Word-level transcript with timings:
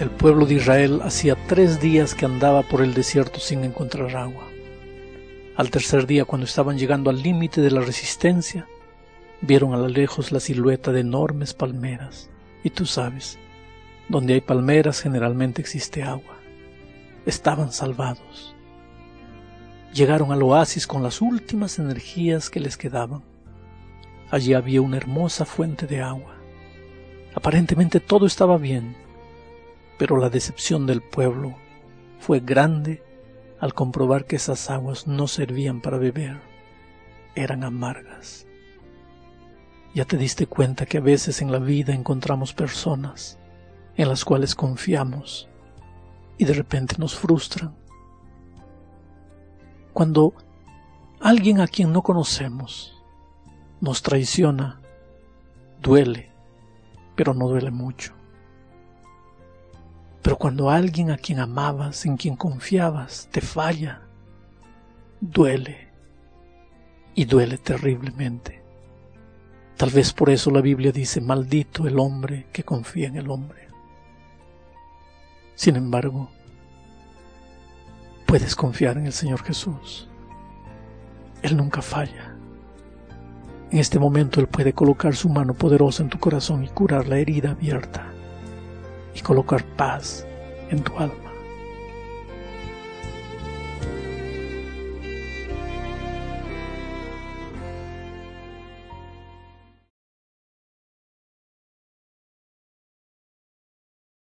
El 0.00 0.10
pueblo 0.10 0.44
de 0.44 0.54
Israel 0.54 1.02
hacía 1.04 1.36
tres 1.46 1.80
días 1.80 2.16
que 2.16 2.24
andaba 2.24 2.62
por 2.62 2.82
el 2.82 2.94
desierto 2.94 3.38
sin 3.38 3.62
encontrar 3.62 4.16
agua. 4.16 4.48
Al 5.54 5.70
tercer 5.70 6.08
día, 6.08 6.24
cuando 6.24 6.46
estaban 6.46 6.76
llegando 6.76 7.10
al 7.10 7.22
límite 7.22 7.60
de 7.60 7.70
la 7.70 7.80
resistencia, 7.80 8.66
vieron 9.40 9.72
a 9.72 9.76
lo 9.76 9.86
lejos 9.86 10.32
la 10.32 10.40
silueta 10.40 10.90
de 10.90 11.00
enormes 11.00 11.54
palmeras. 11.54 12.28
Y 12.64 12.70
tú 12.70 12.86
sabes, 12.86 13.38
donde 14.08 14.34
hay 14.34 14.40
palmeras 14.40 15.00
generalmente 15.00 15.62
existe 15.62 16.02
agua. 16.02 16.38
Estaban 17.24 17.70
salvados. 17.70 18.56
Llegaron 19.92 20.32
al 20.32 20.42
oasis 20.42 20.88
con 20.88 21.04
las 21.04 21.20
últimas 21.20 21.78
energías 21.78 22.50
que 22.50 22.58
les 22.58 22.76
quedaban. 22.76 23.22
Allí 24.28 24.54
había 24.54 24.82
una 24.82 24.96
hermosa 24.96 25.44
fuente 25.44 25.86
de 25.86 26.02
agua. 26.02 26.34
Aparentemente 27.32 28.00
todo 28.00 28.26
estaba 28.26 28.58
bien, 28.58 29.03
pero 30.04 30.18
la 30.18 30.28
decepción 30.28 30.84
del 30.84 31.00
pueblo 31.00 31.54
fue 32.18 32.40
grande 32.40 33.02
al 33.58 33.72
comprobar 33.72 34.26
que 34.26 34.36
esas 34.36 34.68
aguas 34.68 35.06
no 35.06 35.26
servían 35.26 35.80
para 35.80 35.96
beber, 35.96 36.42
eran 37.34 37.64
amargas. 37.64 38.46
Ya 39.94 40.04
te 40.04 40.18
diste 40.18 40.46
cuenta 40.46 40.84
que 40.84 40.98
a 40.98 41.00
veces 41.00 41.40
en 41.40 41.50
la 41.50 41.58
vida 41.58 41.94
encontramos 41.94 42.52
personas 42.52 43.38
en 43.96 44.10
las 44.10 44.26
cuales 44.26 44.54
confiamos 44.54 45.48
y 46.36 46.44
de 46.44 46.52
repente 46.52 46.96
nos 46.98 47.14
frustran. 47.14 47.74
Cuando 49.94 50.34
alguien 51.18 51.62
a 51.62 51.66
quien 51.66 51.94
no 51.94 52.02
conocemos 52.02 53.02
nos 53.80 54.02
traiciona, 54.02 54.82
duele, 55.80 56.30
pero 57.16 57.32
no 57.32 57.48
duele 57.48 57.70
mucho. 57.70 58.12
Pero 60.24 60.38
cuando 60.38 60.70
alguien 60.70 61.10
a 61.10 61.18
quien 61.18 61.38
amabas, 61.38 62.06
en 62.06 62.16
quien 62.16 62.34
confiabas, 62.34 63.28
te 63.30 63.42
falla, 63.42 64.00
duele 65.20 65.88
y 67.14 67.26
duele 67.26 67.58
terriblemente. 67.58 68.62
Tal 69.76 69.90
vez 69.90 70.14
por 70.14 70.30
eso 70.30 70.50
la 70.50 70.62
Biblia 70.62 70.92
dice, 70.92 71.20
maldito 71.20 71.86
el 71.86 71.98
hombre 71.98 72.46
que 72.52 72.64
confía 72.64 73.06
en 73.08 73.16
el 73.16 73.28
hombre. 73.28 73.68
Sin 75.56 75.76
embargo, 75.76 76.30
puedes 78.24 78.56
confiar 78.56 78.96
en 78.96 79.04
el 79.04 79.12
Señor 79.12 79.42
Jesús. 79.42 80.08
Él 81.42 81.54
nunca 81.54 81.82
falla. 81.82 82.34
En 83.70 83.78
este 83.78 83.98
momento 83.98 84.40
Él 84.40 84.46
puede 84.46 84.72
colocar 84.72 85.14
su 85.14 85.28
mano 85.28 85.52
poderosa 85.52 86.02
en 86.02 86.08
tu 86.08 86.18
corazón 86.18 86.64
y 86.64 86.68
curar 86.68 87.08
la 87.08 87.18
herida 87.18 87.50
abierta 87.50 88.13
y 89.14 89.20
colocar 89.20 89.64
paz 89.76 90.26
en 90.70 90.82
tu 90.82 90.96
alma. 90.98 91.33